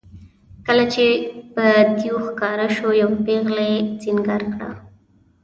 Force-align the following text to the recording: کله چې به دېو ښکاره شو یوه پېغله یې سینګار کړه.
کله 0.65 0.85
چې 0.93 1.05
به 1.53 1.67
دېو 1.97 2.15
ښکاره 2.25 2.67
شو 2.75 2.87
یوه 3.01 3.17
پېغله 3.25 3.63
یې 3.71 3.77
سینګار 4.01 4.43
کړه. 4.53 4.69